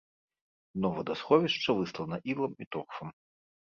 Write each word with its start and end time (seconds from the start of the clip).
Дно 0.77 0.91
вадасховішча 0.95 1.79
выслана 1.83 2.23
ілам 2.35 2.61
і 2.67 2.73
торфам. 2.75 3.19